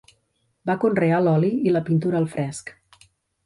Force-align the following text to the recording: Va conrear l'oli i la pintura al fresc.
Va 0.69 0.75
conrear 0.83 1.21
l'oli 1.27 1.53
i 1.69 1.75
la 1.77 1.85
pintura 1.91 2.21
al 2.23 2.29
fresc. 2.35 2.77